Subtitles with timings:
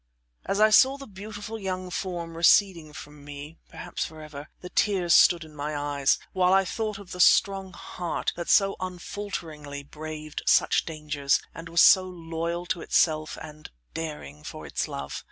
[0.45, 5.43] As I saw the beautiful young form receding from me, perhaps forever, the tears stood
[5.43, 10.85] in my eyes, while I thought of the strong heart that so unfalteringly braved such
[10.85, 15.19] dangers and was so loyal to itself and daring for its love.